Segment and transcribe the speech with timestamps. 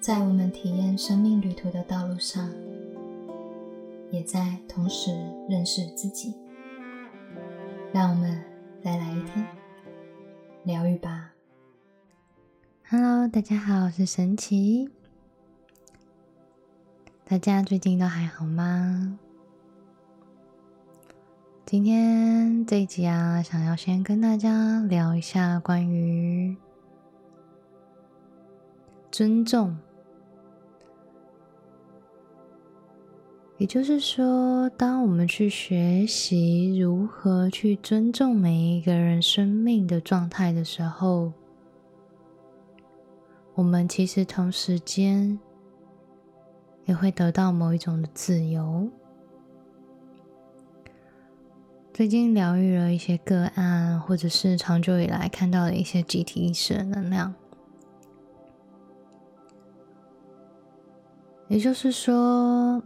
[0.00, 2.50] 在我们体验生命旅途的道路上，
[4.10, 5.10] 也在同时
[5.46, 6.34] 认识自己。
[7.92, 8.42] 让我们
[8.82, 9.46] 再来一天
[10.64, 11.32] 疗愈吧。
[12.88, 14.88] Hello，大家好，我是神奇。
[17.26, 19.18] 大家最近都还好吗？
[21.66, 26.56] 今天这一集啊，想要先跟大家聊一下关于
[29.10, 29.76] 尊重。
[33.60, 41.30] 也就是说，当我们去学习如何去尊重每一个人生命的状态的时候，
[43.52, 45.38] 我们其实同时间
[46.86, 48.88] 也会得到某一种的自由。
[51.92, 57.34] 最近疗愈了一些个案，或者是长久以来看到的一些集体意识的能量。
[61.48, 62.82] 也就是说，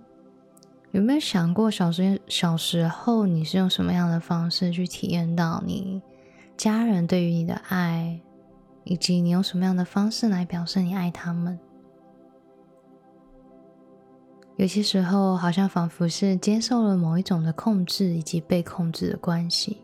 [0.95, 6.01] 有没有想过小时小时候你是用什么样的方式去体验到你
[6.57, 8.21] 家人对于你的爱，
[8.85, 11.59] 以及你用什么样的方式来表示你爱他们？
[14.55, 19.79] 有些时候，好像仿佛是接受了某一种的控制以及被控制的关系。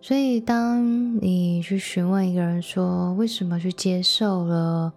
[0.00, 4.92] 所以，当你去询问一个人说为什么去接受了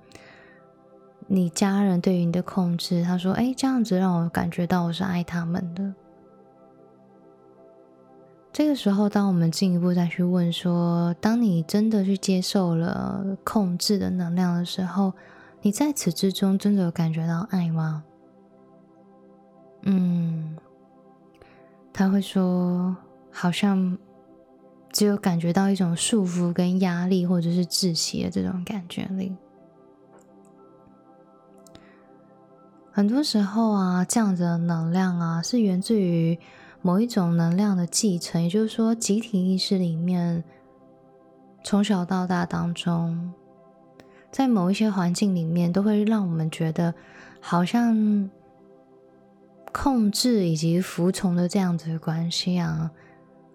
[1.34, 5.94] 你家人对于你的控制，他说：“哎，这样子让我感觉到我是爱他们的。”
[8.52, 15.14] 这个时候，当我们进一步再去问说，当你真的去接受了控制的能量的时候，
[15.62, 18.04] 你在此之中真的有感觉到爱吗？
[19.84, 20.58] 嗯，
[21.94, 22.94] 他会说，
[23.32, 23.98] 好像
[24.92, 29.34] 只有感觉到一种束缚跟压力，或者是窒息的这种感觉里。
[32.94, 36.38] 很多时候啊，这样子的能量啊，是源自于
[36.82, 40.44] 某一种能量的继承，也就是说，集体意识里面
[41.64, 43.34] 从小到大当中。
[44.30, 46.94] 在某一些环境里面，都会让我们觉得
[47.40, 48.30] 好像
[49.72, 52.92] 控制以及服从的这样子的关系啊，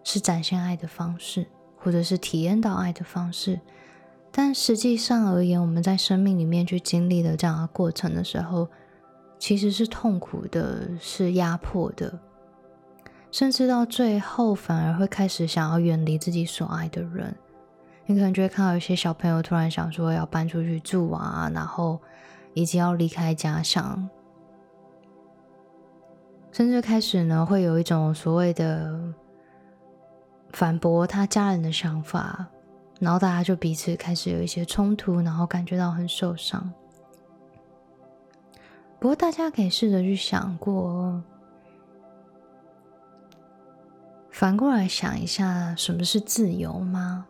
[0.03, 1.47] 是展现爱的方式，
[1.77, 3.61] 或者是体验到爱的方式。
[4.31, 8.69] 但实际上而言，我们在生命里面去经历的这样的过程的时候，
[9.39, 12.19] 其实是痛苦的，是压迫的，
[13.31, 17.35] 甚至到最后反而会开始想要远离自己所爱的人。
[18.07, 22.01] 你可能就会看到有些小朋友突然想说要搬出去住啊，然后
[22.55, 24.09] 以及要离开家乡，
[26.53, 28.97] 甚至开始呢会有一种所谓的
[30.53, 32.47] 反驳他家人的想法，
[33.01, 36.73] 然后大家就彼此开始有一些冲突，然后感觉到很受伤。
[39.07, 41.23] 不过大家可以试着去想过，
[44.33, 47.25] 反过来想一下，什么是自由吗？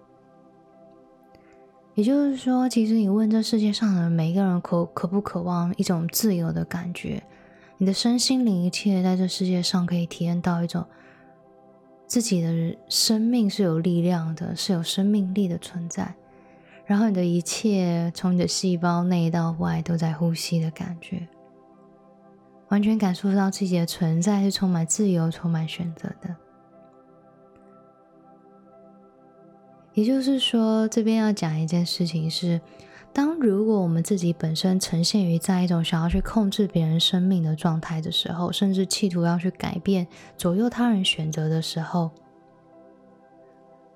[1.94, 7.22] 也就是说，其实你问这世界上的每一个人，渴渴不渴望一种自由的感觉？
[7.76, 10.82] 你的身心灵一切在这世界上可以体验到一种
[12.06, 16.14] 自己的生命是有力量的，是有生命力的存在。
[16.86, 21.28] 然后你的一切从你的细胞内到外都在呼吸的感觉，
[22.68, 26.34] 完全感受到自己的存在是充满自由、充满选择的。
[29.94, 32.60] 也就是说，这边要讲一件事情是：
[33.14, 40.06] 当如果我们自己本身呈现于在一种想要去控制别人生命的状态的时候，甚至企图要去改变、
[40.36, 42.10] 左右他人选择的时候，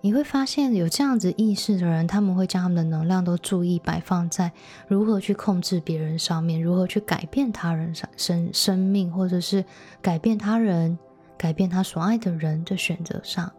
[0.02, 4.50] 你会发现有这样子意识的人，他们会将他们的能量都注意摆放在
[4.88, 9.62] 如何去控制别人上面，如何去改变他人生生生命，或者是
[10.00, 10.98] 改变他人、
[11.36, 13.52] 改变他所爱的人的选择上。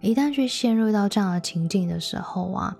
[0.00, 2.76] 一旦去陷入到这样的情境的时候啊，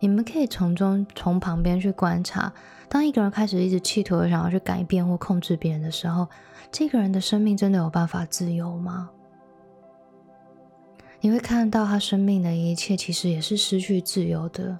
[0.00, 2.52] 你们可以从中从旁边去观察，
[2.88, 6.26] 当一个人开始一直企图想要去改变或控制别人的时候，
[6.72, 9.10] 这个人的生命真的有办法自由吗？
[11.26, 14.78] 你会看到他生命的一切其实也是失去自由的，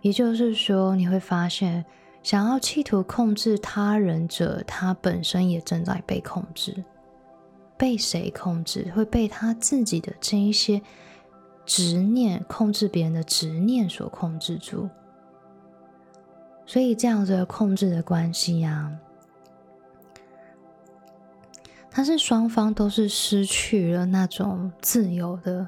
[0.00, 1.84] 也就是说，你会发现，
[2.22, 6.82] 想要企图控制他人者，他本身也正在被控制。
[7.76, 8.90] 被谁控制？
[8.96, 10.80] 会被他自己的这一些
[11.66, 14.88] 执念控制，别人的执念所控制住。
[16.64, 18.90] 所以这样子的控制的关系呀，
[21.96, 25.66] 它是双方都是失去了那种自由的，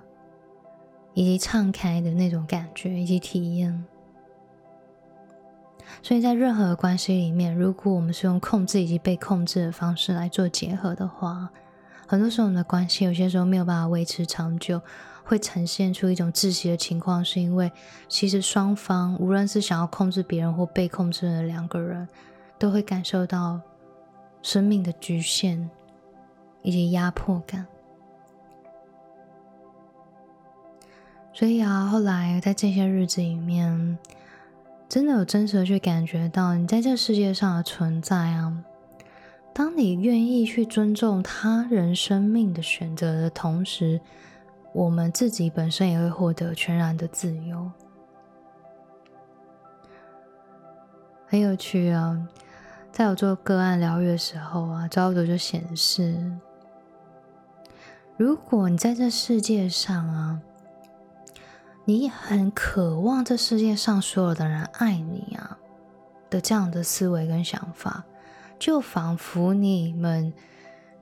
[1.15, 3.83] 以及敞开的那种感觉以及体验。
[6.03, 11.49] 所以在任何关系里面，如果我们是用控制以及被控制的方式来做结合的话，
[12.07, 14.83] 很多时候我们的关系有些时候没有办法维持长久，
[15.25, 17.73] 会呈现出一种窒息的情况，是因为
[18.07, 22.07] 其实双方无论是想要控制别人或被控制的两个人，
[22.59, 23.59] 都会感受到
[24.43, 25.71] 生命的局限
[26.63, 27.67] 以及压迫感。
[31.33, 33.99] 所以啊，后来在这些日子里面。
[34.89, 38.65] 真的有真实的去感觉到你在这世界上的存在啊！
[39.53, 44.01] 当你愿意去尊重他人生命的选择的同时，
[44.73, 47.71] 我们自己本身也会获得全然的自由。
[51.27, 52.27] 很有趣啊！
[52.91, 56.17] 在我做个案疗愈的时候啊，招图就显示，
[58.19, 60.43] 如果你在这世界上啊。
[61.85, 65.57] 你很渴望这世界上所有的人爱你啊
[66.29, 68.05] 的这样的思维跟想法，
[68.59, 70.35] 就仿佛你们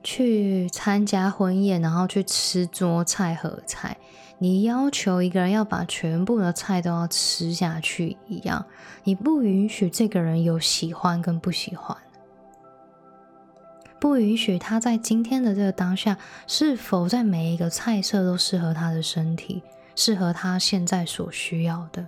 [0.01, 3.97] 去参加婚宴，然后去吃桌菜和菜，
[4.37, 8.65] 你要求一个人要把全部的菜都要吃下去一样，
[9.03, 11.97] 你不允许这个人有喜欢跟不喜欢，
[13.99, 19.63] 不允许他在今天的这个当下是否在每一个菜色都适合他的身体。
[19.99, 22.05] 适合他现在所需要的，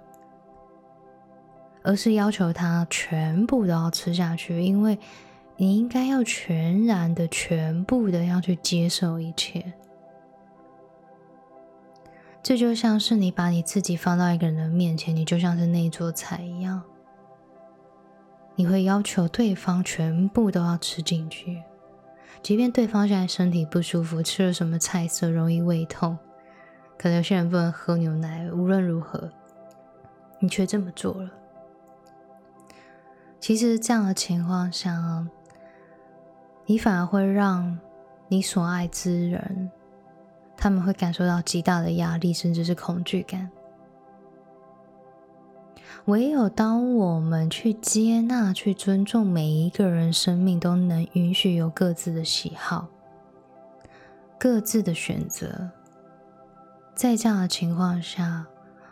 [1.82, 5.00] 而是要求他全部都要吃下去，因为
[5.58, 9.74] 你应该要全然的、全部的要去接受一切。
[12.44, 16.80] 这就像是你把你自己放到一个人的面前，你就像是那一桌菜一样，
[18.54, 21.64] 你会要求对方全部都要吃进去，
[22.42, 26.18] 即便对方现在身体不舒服，吃了什么菜色容易胃痛。
[26.98, 29.30] 可能有些人不能喝牛奶，无论如何，
[30.40, 31.30] 你却这么做了。
[33.40, 35.26] 其实这样的情况下，
[36.66, 37.80] 你反而会让
[38.28, 39.72] 你所爱之人，
[40.58, 43.50] 他们会感受到极大的压力，甚至是恐惧感。
[46.06, 52.88] 唯有当我们去接纳、去尊重每一个人生命，都能允许有各自的喜好、
[54.38, 55.70] 各自的选择。
[56.96, 58.46] 在这样的情况下，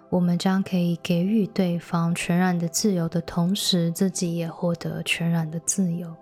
[0.10, 6.16] 我们将可以给予对方全然的自由的同时，自己也获得全然的自由。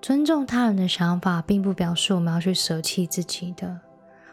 [0.00, 3.80] 尊重他人的想法，并不表示我们要去舍弃自己的。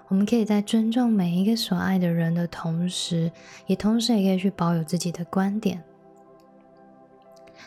[0.09, 3.31] 我们可以在尊重每一个所爱的人的同时，
[3.67, 5.81] 也同时也可以去保有自己的观点。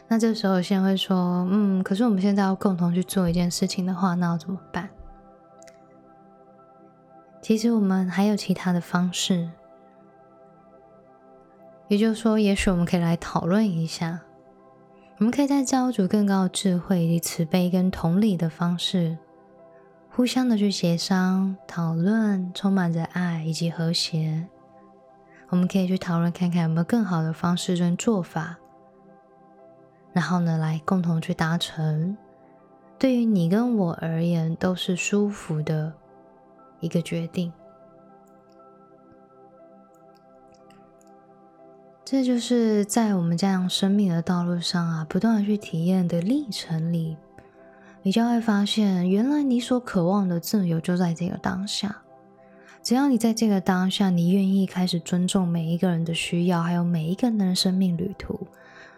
[0.08, 4.90] 那这时候，有些人会说：“嗯，可是我们现在要共同去做一件事情的话，那要怎么办？”
[7.40, 9.48] 其实我们还有其他的方式，
[11.88, 14.20] 也就是说，也许我们可以来讨论一下，
[15.18, 19.16] 我们可以在教主更高的智慧以及慈悲跟同理的方式，
[20.14, 24.46] 互相的去协商、讨论，充满着爱以及和谐。
[25.48, 28.58] 我们可以去讨论看看有没有更好的方式跟做法。
[30.12, 32.14] 然后呢，来共同去达成，
[32.98, 35.94] 对于你跟我而言都是舒服的
[36.80, 37.50] 一个决定。
[42.04, 47.16] 这就是在我们这样生命的道路上啊，不断的去体验的历程里，
[48.02, 52.02] 你将会发现，原来你所渴望的自由就在这个当下。
[52.82, 58.46] 只要你在这个当下，你愿意开始尊重每一个人的需要，还有每一个人的生命旅途。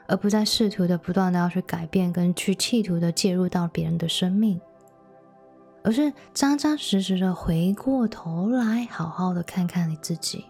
[0.07, 4.61] 而不再试图的不断的要去改变，跟去企图的介入到别人的生命，
[5.83, 10.45] 而是扎扎实实的回过头来，好好的看看你自己。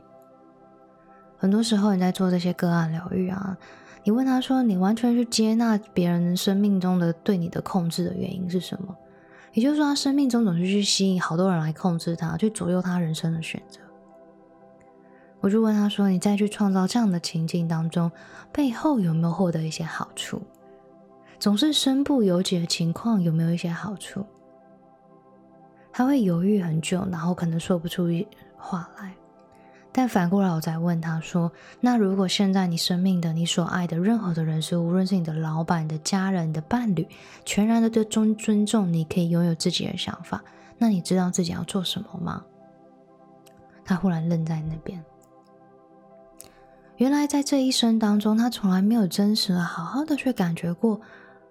[1.39, 3.57] 很多时候你在做这些个案疗愈啊，
[4.05, 8.95] 你问他说：“你完全去接纳别人生命中的对你的控制的原因是什么？”
[9.55, 13.81] 也就是说，他生命中总是去吸引好多人来控制他，去左右他人生的选择。
[15.41, 18.11] 我就问他说：“你再去创造这样的情境当中，
[18.53, 20.43] 背后有没有获得一些好处？
[21.39, 24.25] 总是身不由己的情况有没有一些好处？”
[25.93, 28.09] 他会犹豫很久，然后可能说不出
[28.57, 29.15] 话来。
[29.97, 37.07] 但反过来，我再问他说：“那如果现在你生命的你所爱的任何的人事，无论是你的老板、你的家人、你的伴侣，
[37.45, 40.43] 全然的对尊尊重，你可以拥有自己的想法，
[40.79, 42.45] 那你知道自己要做什么吗？”
[43.87, 45.01] 他忽然愣在那边。
[46.97, 51.01] 原来在这一生当中，他从来没有真实的、好好的去感觉过，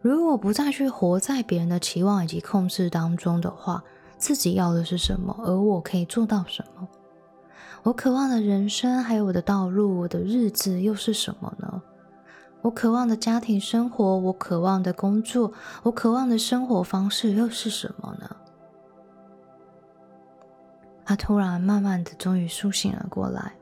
[0.02, 3.82] 如果不再去活在别人的期望以及控制当中的话，
[4.18, 6.86] 自己要的是什么，而我可以做到什么？
[7.84, 11.82] 我渴望的人生，还有我的道路，我的日子又是什么呢？
[12.62, 15.52] 我渴望的家庭生活，我渴望的工作，
[15.84, 18.36] 我渴望的生活方式又是什么呢？
[21.04, 23.54] 他突然慢慢的，终于苏醒了过来。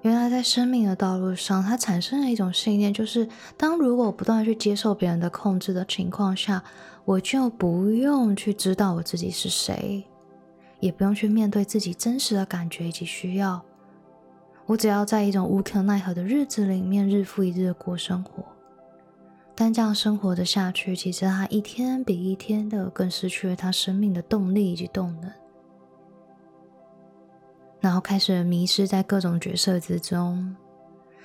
[0.00, 6.64] 原来在生命的道路上，他产生了一种信念，就是当如果不断去接受别人的控制的情况下，
[7.04, 10.04] 我就不用去知道我自己是谁，
[10.82, 13.62] 也不用去面对自己真实的感觉以及需要。
[14.66, 18.44] 我只要在一种无可奈何的日子里面，日复一日的过生活。
[19.54, 25.30] 但这样生活的下去，其实他一天比一天的更失去了他生命的动力以及动能。
[27.80, 30.56] 然后开始迷失在各种角色之中，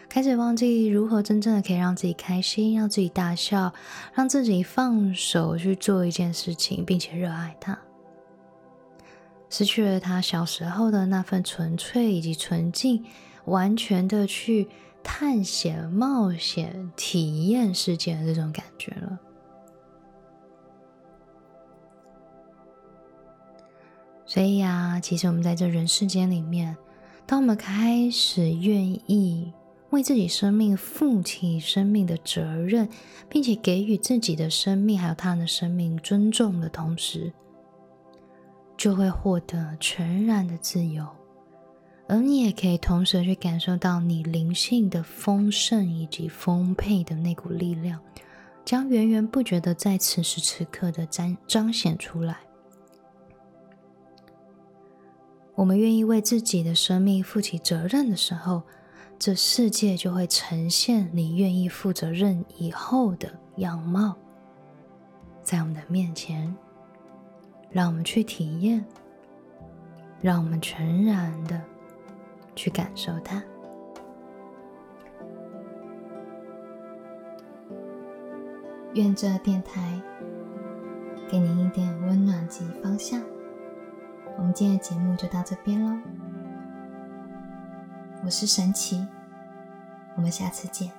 [0.07, 3.73] 开始忘记如何真正的可以让自己开心，让自己大笑，
[4.13, 7.77] 让自己放手去做一件事情，并且热爱它。
[9.49, 13.05] 失去了他小时候的那份纯粹以及纯净，
[13.45, 14.67] 完全的去
[15.03, 19.19] 探险、冒险、体验世界的这种感觉了。
[24.25, 26.75] 所以呀，其实我们在这人世间里面，
[27.25, 29.53] 当我们开始愿意
[29.91, 32.89] 为自己生命负起生命的责任，
[33.29, 37.31] 并且给予自己的生命还有他人的生命尊重的同时，
[38.77, 41.05] 就会获得全然的自由，
[42.07, 47.99] 而你也可以同时去感受到你灵性的丰盛以及丰沛的那股力量，
[48.63, 52.37] 将源源不绝的在此时此刻的彰彰显出来。
[55.55, 58.61] 我们愿意为自己的生命负起责任的时候，
[59.17, 64.15] 这世界就会呈现你愿意负责任以后的样貌，
[65.41, 66.55] 在我们的面前，
[67.69, 68.83] 让我们去体验，
[70.21, 71.61] 让我们全然的
[72.55, 73.43] 去感受它。
[78.93, 80.01] 愿这电台
[81.29, 83.21] 给您一点温暖及方向。
[84.37, 85.99] 我们今天的节目就到这边喽，
[88.23, 89.05] 我是神奇，
[90.15, 90.91] 我们下次见。